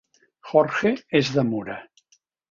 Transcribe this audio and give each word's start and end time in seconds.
Jorge 0.51 0.93
és 1.19 1.29
de 1.35 1.43
Mura 1.49 1.75